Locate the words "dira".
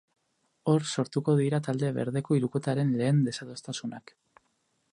1.41-1.59